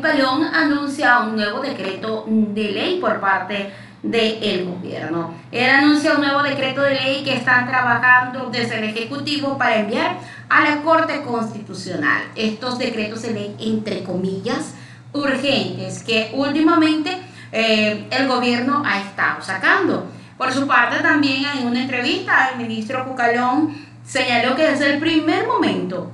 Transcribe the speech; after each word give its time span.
Cucalón 0.00 0.44
anuncia 0.44 1.18
un 1.18 1.36
nuevo 1.36 1.60
decreto 1.60 2.24
de 2.26 2.70
ley 2.70 2.98
por 3.02 3.20
parte 3.20 3.70
del 4.02 4.64
gobierno. 4.64 5.34
Él 5.52 5.68
anuncia 5.68 6.14
un 6.14 6.22
nuevo 6.22 6.42
decreto 6.42 6.80
de 6.80 6.94
ley 6.94 7.22
que 7.22 7.34
están 7.34 7.68
trabajando 7.68 8.48
desde 8.50 8.78
el 8.78 8.84
Ejecutivo 8.84 9.58
para 9.58 9.76
enviar 9.76 10.16
a 10.48 10.62
la 10.62 10.80
Corte 10.80 11.20
Constitucional. 11.20 12.22
Estos 12.34 12.78
decretos 12.78 13.20
de 13.20 13.32
ley, 13.34 13.56
entre 13.60 14.02
comillas, 14.02 14.72
urgentes, 15.12 16.02
que 16.02 16.30
últimamente 16.32 17.18
eh, 17.52 18.06
el 18.10 18.26
gobierno 18.26 18.82
ha 18.86 19.00
estado 19.00 19.42
sacando. 19.42 20.06
Por 20.38 20.50
su 20.50 20.66
parte, 20.66 21.02
también 21.02 21.44
en 21.58 21.66
una 21.66 21.82
entrevista, 21.82 22.52
el 22.54 22.66
ministro 22.66 23.04
Cucalón 23.04 23.76
señaló 24.02 24.56
que 24.56 24.66
desde 24.66 24.94
el 24.94 24.98
primer 24.98 25.46
momento 25.46 26.10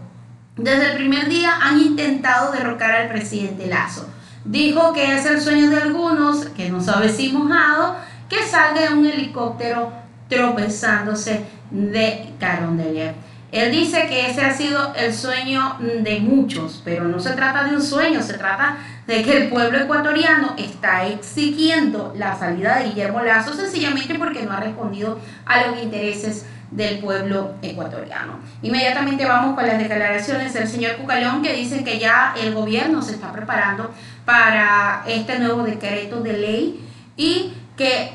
desde 0.56 0.90
el 0.90 0.96
primer 0.96 1.28
día 1.28 1.58
han 1.60 1.80
intentado 1.80 2.52
derrocar 2.52 2.92
al 2.92 3.08
presidente 3.08 3.66
Lazo. 3.66 4.08
Dijo 4.44 4.92
que 4.92 5.14
es 5.14 5.26
el 5.26 5.40
sueño 5.40 5.68
de 5.70 5.82
algunos, 5.82 6.46
que 6.46 6.70
no 6.70 6.80
sabe 6.80 7.08
si 7.08 7.32
mojado, 7.32 7.96
que 8.28 8.42
salga 8.42 8.94
un 8.94 9.06
helicóptero 9.06 9.92
tropezándose 10.28 11.44
de 11.70 12.32
Carondelet. 12.40 13.14
Él 13.52 13.70
dice 13.70 14.06
que 14.08 14.28
ese 14.28 14.44
ha 14.44 14.52
sido 14.52 14.92
el 14.96 15.14
sueño 15.14 15.76
de 15.78 16.20
muchos, 16.20 16.82
pero 16.84 17.04
no 17.04 17.20
se 17.20 17.30
trata 17.30 17.64
de 17.64 17.76
un 17.76 17.82
sueño, 17.82 18.22
se 18.22 18.34
trata 18.34 18.78
de 19.06 19.22
que 19.22 19.36
el 19.36 19.48
pueblo 19.48 19.78
ecuatoriano 19.78 20.54
está 20.58 21.06
exigiendo 21.06 22.12
la 22.16 22.36
salida 22.36 22.78
de 22.78 22.88
Guillermo 22.88 23.20
Lazo 23.20 23.54
sencillamente 23.54 24.18
porque 24.18 24.42
no 24.42 24.52
ha 24.52 24.60
respondido 24.60 25.20
a 25.44 25.66
los 25.66 25.82
intereses 25.82 26.44
del 26.76 26.98
pueblo 26.98 27.54
ecuatoriano. 27.62 28.38
Inmediatamente 28.62 29.24
vamos 29.24 29.54
con 29.54 29.66
las 29.66 29.78
declaraciones 29.78 30.52
del 30.52 30.68
señor 30.68 30.96
Cucalón 30.96 31.42
que 31.42 31.54
dicen 31.54 31.82
que 31.84 31.98
ya 31.98 32.34
el 32.40 32.54
gobierno 32.54 33.00
se 33.00 33.12
está 33.12 33.32
preparando 33.32 33.90
para 34.26 35.02
este 35.08 35.38
nuevo 35.38 35.62
decreto 35.62 36.20
de 36.20 36.34
ley 36.34 36.84
y 37.16 37.54
que 37.76 38.10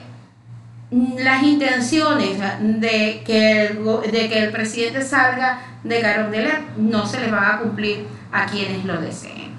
las 0.92 1.42
intenciones 1.44 2.38
de 2.60 3.24
que 3.26 3.66
el, 3.66 3.84
de 4.12 4.30
que 4.30 4.44
el 4.44 4.52
presidente 4.52 5.02
salga 5.02 5.80
de 5.84 6.00
Carondelet 6.00 6.76
no 6.78 7.08
se 7.08 7.20
les 7.20 7.34
va 7.34 7.56
a 7.56 7.60
cumplir 7.60 8.06
a 8.32 8.46
quienes 8.46 8.86
lo 8.86 9.02
deseen. 9.02 9.52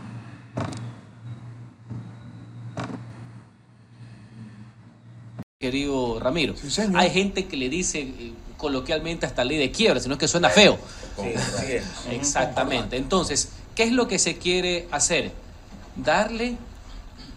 Querido 5.58 6.20
Ramiro, 6.20 6.54
hay 6.94 7.10
gente 7.10 7.46
que 7.46 7.56
le 7.56 7.68
dice 7.68 8.00
eh, 8.00 8.32
coloquialmente 8.62 9.26
hasta 9.26 9.44
ley 9.44 9.58
de 9.58 9.72
quiebra, 9.72 9.98
sino 9.98 10.16
que 10.16 10.28
suena 10.28 10.48
feo. 10.48 10.78
Exactamente. 12.10 12.96
Entonces, 12.96 13.48
¿qué 13.74 13.82
es 13.82 13.92
lo 13.92 14.06
que 14.06 14.20
se 14.20 14.38
quiere 14.38 14.86
hacer? 14.92 15.32
Darle, 15.96 16.56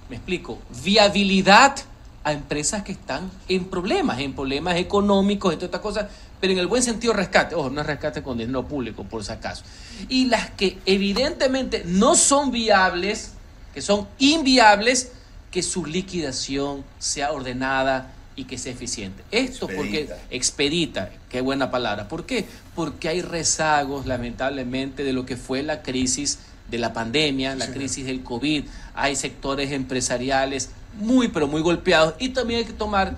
me 0.08 0.18
explico, 0.18 0.60
viabilidad 0.84 1.76
a 2.24 2.32
empresas 2.32 2.84
que 2.84 2.92
están 2.92 3.32
en 3.50 3.66
problemas, 3.66 4.20
en 4.20 4.34
problemas 4.34 4.78
económicos, 4.78 5.52
y 5.52 5.56
todas 5.58 5.70
estas 5.70 5.82
cosas, 5.82 6.06
pero 6.40 6.54
en 6.54 6.60
el 6.60 6.68
buen 6.68 6.84
sentido 6.84 7.12
rescate. 7.12 7.56
Ojo, 7.56 7.72
no 7.72 7.82
es 7.82 7.88
rescate 7.88 8.22
con 8.22 8.38
dinero 8.38 8.68
público, 8.68 9.04
por 9.04 9.24
si 9.24 9.32
acaso. 9.32 9.64
Y 10.08 10.26
las 10.26 10.52
que 10.52 10.78
evidentemente 10.86 11.84
no 11.86 12.16
son 12.16 12.52
viables, 12.52 13.34
que 13.74 13.82
son 13.82 14.08
inviables, 14.20 15.12
que 15.50 15.64
su 15.64 15.86
liquidación 15.86 16.84
sea 17.00 17.32
ordenada, 17.32 18.14
y 18.36 18.46
que 18.46 18.58
sea 18.58 18.74
eficiente. 18.74 19.24
Esto 19.32 19.68
porque 19.68 20.10
expedita, 20.30 21.10
qué 21.30 21.42
buena 21.42 21.72
palabra. 21.72 22.08
¿Por 22.08 22.26
qué? 22.26 22.46
Porque 22.76 23.10
hay 23.10 23.22
rezagos, 23.22 24.06
lamentablemente, 24.06 25.04
de 25.04 25.14
lo 25.14 25.26
que 25.26 25.38
fue 25.38 25.64
la 25.64 25.82
crisis 25.82 26.40
de 26.70 26.78
la 26.80 26.94
pandemia, 26.94 27.56
la 27.56 27.72
crisis 27.72 28.06
del 28.06 28.24
COVID. 28.24 28.66
Hay 28.94 29.16
sectores 29.16 29.72
empresariales 29.72 30.70
muy, 31.00 31.28
pero 31.28 31.48
muy 31.48 31.62
golpeados 31.62 32.16
y 32.20 32.30
también 32.30 32.60
hay 32.60 32.66
que 32.66 32.74
tomar 32.74 33.18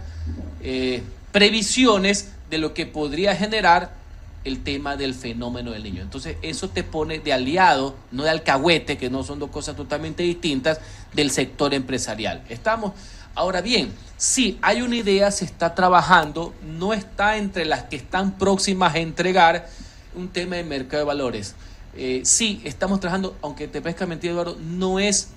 eh, 0.62 1.02
previsiones 1.32 2.30
de 2.50 2.58
lo 2.58 2.73
que 2.73 2.86
podría 2.86 3.36
generar 3.36 3.95
el 4.44 4.64
tema 4.64 4.95
del 4.95 5.14
fenómeno 5.14 5.72
del 5.72 5.83
niño. 5.83 6.02
Entonces, 6.02 6.38
eso 6.42 6.70
te 6.70 6.83
pone 6.83 7.20
de 7.20 7.33
aliado, 7.33 7.95
no 8.11 8.23
de 8.23 8.30
alcahuete, 8.30 8.98
que 8.98 9.10
no 9.10 9.23
son 9.23 9.39
dos 9.39 9.52
cosas 9.52 9.76
totalmente 9.76 10.23
distintas, 10.23 10.80
del 11.14 11.32
sector 11.32 11.73
empresarial. 11.73 12.44
Estamos, 12.50 12.94
ahora 13.37 13.61
bien, 13.61 13.93
Sí, 14.17 14.58
hay 14.64 14.81
una 14.81 14.95
idea, 14.95 15.30
se 15.30 15.45
está 15.45 15.75
trabajando, 15.75 16.52
no 16.64 16.92
está 16.92 17.37
entre 17.37 17.65
las 17.65 17.83
que 17.83 17.98
están 17.98 18.31
próximas 18.31 18.95
a 18.95 18.98
entregar 18.98 19.70
un 20.15 20.30
tema 20.30 20.55
de 20.55 20.64
mercado 20.64 21.02
de 21.02 21.05
valores. 21.05 21.53
Eh, 21.95 22.21
sí, 22.26 22.59
estamos 22.64 22.99
trabajando, 22.99 23.37
aunque 23.43 23.67
te 23.67 23.80
parezca 23.80 24.08
mentira, 24.08 24.33
Eduardo, 24.33 24.58
no 24.59 24.99
es 24.99 25.30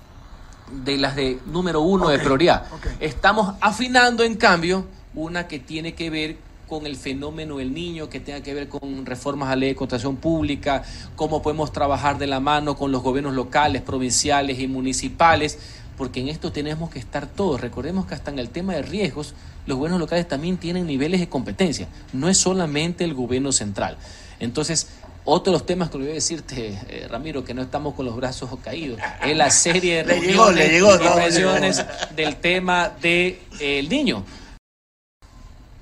de 0.72 0.96
las 0.96 1.14
de 1.14 1.38
número 1.44 1.82
uno 1.82 2.08
de 2.08 2.18
prioridad. 2.18 2.64
Estamos 3.00 3.54
afinando, 3.60 4.24
en 4.24 4.36
cambio, 4.36 4.86
una 5.14 5.46
que 5.46 5.58
tiene 5.58 5.94
que 5.94 6.08
ver 6.08 6.38
con 6.66 6.86
el 6.86 6.96
fenómeno 6.96 7.58
del 7.58 7.74
niño, 7.74 8.08
que 8.08 8.20
tenga 8.20 8.42
que 8.42 8.54
ver 8.54 8.68
con 8.68 9.04
reformas 9.04 9.48
a 9.48 9.50
la 9.50 9.56
ley 9.56 9.68
de 9.70 9.74
contratación 9.74 10.16
pública, 10.16 10.84
cómo 11.16 11.42
podemos 11.42 11.70
trabajar 11.70 12.16
de 12.16 12.28
la 12.28 12.40
mano 12.40 12.76
con 12.76 12.92
los 12.92 13.02
gobiernos 13.02 13.34
locales, 13.34 13.82
provinciales 13.82 14.58
y 14.58 14.68
municipales 14.68 15.58
porque 16.00 16.20
en 16.20 16.28
esto 16.28 16.50
tenemos 16.50 16.88
que 16.88 16.98
estar 16.98 17.26
todos. 17.26 17.60
Recordemos 17.60 18.06
que 18.06 18.14
hasta 18.14 18.30
en 18.30 18.38
el 18.38 18.48
tema 18.48 18.72
de 18.72 18.80
riesgos, 18.80 19.34
los 19.66 19.76
gobiernos 19.76 20.00
locales 20.00 20.26
también 20.26 20.56
tienen 20.56 20.86
niveles 20.86 21.20
de 21.20 21.28
competencia, 21.28 21.88
no 22.14 22.30
es 22.30 22.38
solamente 22.38 23.04
el 23.04 23.12
gobierno 23.12 23.52
central. 23.52 23.98
Entonces, 24.38 24.88
otro 25.26 25.52
de 25.52 25.58
los 25.58 25.66
temas 25.66 25.90
que 25.90 25.98
le 25.98 26.04
voy 26.04 26.12
a 26.12 26.14
decirte, 26.14 26.80
eh, 26.88 27.06
Ramiro, 27.06 27.44
que 27.44 27.52
no 27.52 27.60
estamos 27.60 27.92
con 27.92 28.06
los 28.06 28.16
brazos 28.16 28.48
caídos, 28.64 28.98
es 29.22 29.36
la 29.36 29.50
serie 29.50 30.02
de 30.02 30.02
reuniones 30.14 31.84
del 32.16 32.36
tema 32.36 32.88
del 32.88 33.38
de, 33.58 33.86
niño. 33.90 34.24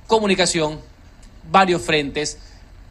Comunicación, 0.09 0.81
varios 1.49 1.81
frentes, 1.81 2.39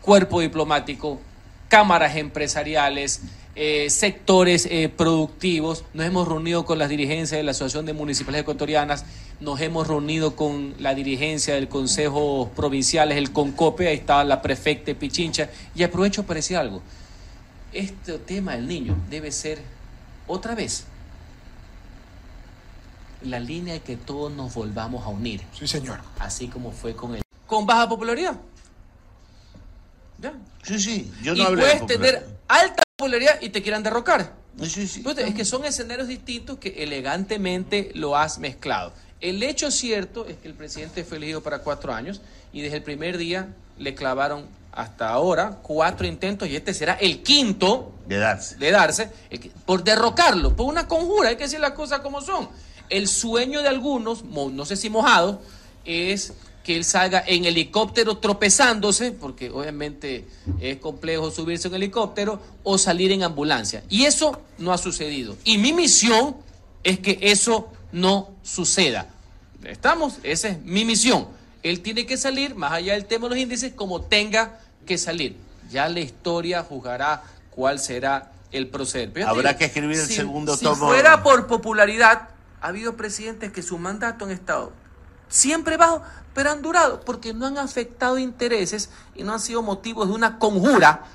cuerpo 0.01 0.39
diplomático, 0.39 1.19
cámaras 1.67 2.15
empresariales, 2.15 3.19
eh, 3.59 3.89
sectores 3.89 4.67
eh, 4.69 4.87
productivos. 4.87 5.83
Nos 5.95 6.05
hemos 6.05 6.27
reunido 6.27 6.63
con 6.63 6.77
las 6.77 6.89
dirigencias 6.89 7.39
de 7.39 7.43
la 7.43 7.51
Asociación 7.51 7.87
de 7.87 7.93
Municipalidades 7.93 8.43
Ecuatorianas, 8.43 9.03
nos 9.39 9.59
hemos 9.61 9.87
reunido 9.87 10.35
con 10.35 10.75
la 10.77 10.93
dirigencia 10.93 11.55
del 11.55 11.67
Consejo 11.67 12.51
Provinciales, 12.55 13.17
el 13.17 13.31
CONCOPE, 13.31 13.87
ahí 13.87 13.95
está 13.95 14.23
la 14.23 14.43
prefecta 14.43 14.93
Pichincha. 14.93 15.49
Y 15.73 15.81
aprovecho 15.81 16.21
para 16.23 16.35
decir 16.35 16.55
algo. 16.55 16.83
Este 17.73 18.19
tema 18.19 18.53
del 18.53 18.67
niño 18.67 18.95
debe 19.09 19.31
ser 19.31 19.59
otra 20.27 20.53
vez 20.53 20.85
la 23.23 23.39
línea 23.39 23.73
de 23.73 23.79
que 23.81 23.97
todos 23.97 24.31
nos 24.31 24.53
volvamos 24.53 25.03
a 25.03 25.09
unir. 25.09 25.41
Sí, 25.57 25.67
señor. 25.67 25.99
Así 26.19 26.47
como 26.47 26.71
fue 26.71 26.95
con 26.95 27.15
el... 27.15 27.23
Con 27.47 27.65
baja 27.65 27.89
popularidad. 27.89 28.37
¿Ya? 30.19 30.33
Sí, 30.61 30.79
sí. 30.79 31.11
Yo 31.23 31.33
no 31.33 31.53
y 31.53 31.55
puedes 31.55 31.85
tener 31.87 32.27
alta 32.47 32.83
popularidad 32.99 33.39
y 33.41 33.49
te 33.49 33.61
quieran 33.61 33.83
derrocar. 33.83 34.33
Es 34.59 35.35
que 35.35 35.45
son 35.45 35.63
escenarios 35.65 36.07
distintos 36.07 36.57
que 36.57 36.81
elegantemente 36.81 37.91
lo 37.93 38.17
has 38.17 38.39
mezclado. 38.39 38.91
El 39.21 39.43
hecho 39.43 39.69
cierto 39.69 40.25
es 40.25 40.37
que 40.37 40.47
el 40.47 40.55
presidente 40.55 41.03
fue 41.03 41.17
elegido 41.17 41.43
para 41.43 41.59
cuatro 41.59 41.93
años 41.93 42.21
y 42.51 42.61
desde 42.61 42.77
el 42.77 42.81
primer 42.81 43.19
día 43.19 43.49
le 43.77 43.93
clavaron 43.93 44.47
hasta 44.71 45.09
ahora 45.09 45.59
cuatro 45.61 46.07
intentos 46.07 46.49
y 46.49 46.55
este 46.55 46.73
será 46.73 46.95
el 46.95 47.21
quinto 47.21 47.93
de 48.07 48.17
darse, 48.17 48.55
de 48.55 48.71
darse 48.71 49.11
por 49.67 49.83
derrocarlo, 49.83 50.55
por 50.55 50.65
una 50.65 50.87
conjura, 50.87 51.29
hay 51.29 51.35
que 51.35 51.43
decir 51.43 51.59
las 51.59 51.73
cosas 51.73 51.99
como 51.99 52.21
son. 52.21 52.49
El 52.89 53.07
sueño 53.07 53.61
de 53.61 53.67
algunos, 53.67 54.23
no 54.23 54.65
sé 54.65 54.75
si 54.75 54.89
mojados, 54.89 55.37
es 55.85 56.33
que 56.67 56.75
él 56.75 56.83
salga 56.83 57.23
en 57.25 57.45
helicóptero 57.45 58.17
tropezándose, 58.17 59.13
porque 59.13 59.49
obviamente 59.49 60.27
es 60.59 60.75
complejo 60.79 61.31
subirse 61.31 61.69
en 61.69 61.75
helicóptero, 61.75 62.41
o 62.63 62.77
salir 62.77 63.13
en 63.13 63.23
ambulancia. 63.23 63.85
Y 63.87 64.03
eso 64.03 64.41
no 64.57 64.73
ha 64.73 64.77
sucedido. 64.77 65.37
Y 65.45 65.59
mi 65.59 65.71
misión 65.71 66.35
es 66.83 66.99
que 66.99 67.19
eso 67.21 67.71
no 67.93 68.31
suceda. 68.43 69.07
¿Estamos? 69.63 70.19
Esa 70.23 70.49
es 70.49 70.61
mi 70.63 70.83
misión. 70.83 71.29
Él 71.63 71.79
tiene 71.79 72.05
que 72.05 72.17
salir, 72.17 72.53
más 72.53 72.73
allá 72.73 72.95
del 72.95 73.05
tema 73.05 73.29
de 73.29 73.35
los 73.35 73.39
índices, 73.39 73.71
como 73.71 74.01
tenga 74.01 74.59
que 74.85 74.97
salir. 74.97 75.37
Ya 75.71 75.87
la 75.87 76.01
historia 76.01 76.63
juzgará 76.63 77.23
cuál 77.49 77.79
será 77.79 78.33
el 78.51 78.67
proceder. 78.67 79.23
Habrá 79.23 79.55
que 79.55 79.63
escribir 79.63 79.99
el 79.99 80.05
segundo 80.05 80.57
tomo. 80.57 80.75
Si 80.75 80.81
fuera 80.81 81.23
por 81.23 81.47
popularidad, 81.47 82.27
ha 82.59 82.67
habido 82.67 82.97
presidentes 82.97 83.53
que 83.53 83.61
su 83.61 83.77
mandato 83.77 84.25
han 84.25 84.31
estado 84.31 84.73
siempre 85.29 85.77
bajo, 85.77 86.01
pero 86.33 86.51
han 86.51 86.61
durado 86.61 87.01
porque 87.01 87.33
no 87.33 87.45
han 87.45 87.57
afectado 87.57 88.17
intereses 88.17 88.89
y 89.15 89.23
no 89.23 89.33
han 89.33 89.39
sido 89.39 89.63
motivos 89.63 90.07
de 90.07 90.13
una 90.13 90.39
conjura 90.39 91.05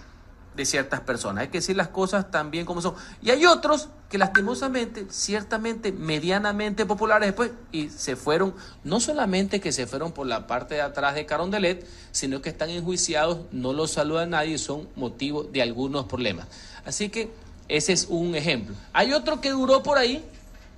de 0.57 0.67
ciertas 0.67 1.01
personas. 1.01 1.43
Hay 1.43 1.49
que 1.49 1.59
decir 1.59 1.77
las 1.77 1.89
cosas 1.89 2.31
también 2.31 2.67
como 2.67 2.83
son. 2.83 2.95
Y 3.23 3.31
hay 3.31 3.47
otros 3.47 3.89
que 4.11 4.19
lastimosamente, 4.19 5.07
ciertamente, 5.09 5.93
medianamente 5.93 6.85
populares 6.85 7.29
después, 7.29 7.53
y 7.71 7.89
se 7.89 8.17
fueron, 8.17 8.55
no 8.85 9.01
solamente 9.01 9.61
que 9.61 9.73
se 9.73 9.87
fueron 9.87 10.13
por 10.13 10.27
la 10.27 10.47
parte 10.47 10.75
de 10.75 10.83
atrás 10.83 11.15
de 11.15 11.25
Carondelet, 11.25 11.87
sino 12.11 12.43
que 12.43 12.51
están 12.51 12.69
enjuiciados, 12.69 13.39
no 13.51 13.73
los 13.73 13.93
saluda 13.93 14.27
nadie 14.27 14.55
y 14.55 14.59
son 14.59 14.89
motivo 14.97 15.45
de 15.45 15.63
algunos 15.63 16.05
problemas. 16.05 16.49
Así 16.85 17.09
que 17.09 17.31
Ese 17.69 17.93
es 17.93 18.07
un 18.11 18.35
ejemplo. 18.35 18.75
Hay 18.93 19.15
otro 19.15 19.41
que 19.41 19.51
duró 19.51 19.83
por 19.83 19.97
ahí 19.97 20.23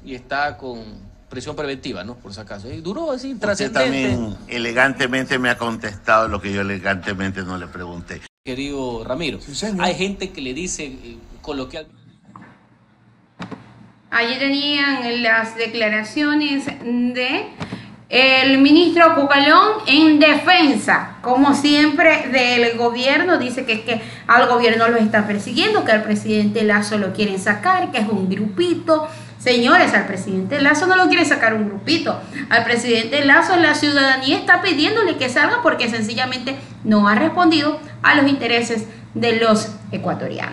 y 0.05 0.15
está 0.15 0.57
con 0.57 0.85
prisión 1.35 1.55
preventiva, 1.55 2.03
¿no? 2.05 2.15
Por 2.15 2.33
si 2.33 2.41
acaso. 2.41 2.73
Y 2.73 2.81
duró 2.81 3.13
así, 3.13 3.29
Usted 3.35 3.41
trascendente. 3.41 3.81
también 4.09 4.37
elegantemente 4.49 5.39
me 5.39 5.51
ha 5.51 5.59
contestado 5.59 6.29
lo 6.29 6.41
que 6.41 6.53
yo 6.53 6.63
elegantemente 6.63 7.43
no 7.43 7.59
le 7.59 7.67
pregunté. 7.67 8.23
Querido 8.45 9.05
Ramiro, 9.05 9.41
Sí, 9.41 9.55
señor. 9.55 9.85
hay 9.85 9.95
gente 9.95 10.31
que 10.31 10.41
le 10.41 10.55
dice 10.55 10.85
eh, 10.85 11.19
coloquialmente. 11.43 11.95
Allí 14.11 14.39
tenían 14.39 15.23
las 15.23 15.57
declaraciones 15.57 16.67
de 16.67 17.47
el 18.11 18.59
ministro 18.59 19.15
Cucalón 19.17 19.73
en 19.89 20.21
defensa, 20.21 21.17
como 21.21 21.53
siempre, 21.55 22.29
del 22.29 22.77
gobierno. 22.79 23.39
Dice 23.39 23.65
que 23.65 23.73
es 23.73 23.81
que 23.81 24.01
al 24.29 24.47
gobierno 24.49 24.87
lo 24.89 24.99
está 24.99 25.27
persiguiendo, 25.27 25.85
que 25.85 25.91
al 25.91 26.05
presidente 26.05 26.63
Lazo 26.63 26.97
lo 26.97 27.13
quieren 27.13 27.41
sacar, 27.41 27.91
que 27.91 27.99
es 27.99 28.09
un 28.09 28.29
grupito. 28.29 29.09
Señores, 29.45 29.93
al 29.93 30.07
presidente 30.07 30.59
Lazo 30.63 30.87
no 30.87 30.97
lo 30.97 31.07
quiere 31.07 31.27
sacar 31.27 31.53
un 31.53 31.69
grupito. 31.69 32.19
Al 32.49 32.65
presidente 32.65 33.23
Lazo 33.27 33.57
la 33.57 33.75
ciudadanía 33.75 34.39
está 34.39 34.63
pidiéndole 34.63 35.19
que 35.19 35.29
salga 35.29 35.61
porque 35.63 35.91
sencillamente 35.91 36.57
no 36.83 37.07
ha 37.09 37.15
respondido 37.15 37.79
a 38.03 38.15
los 38.15 38.27
intereses 38.27 38.87
de 39.13 39.37
los 39.37 39.69
ecuatorianos. 39.93 40.53